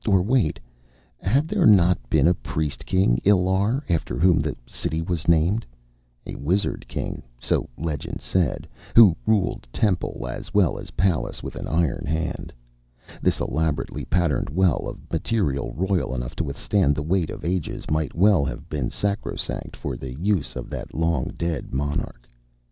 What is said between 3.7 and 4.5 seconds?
after whom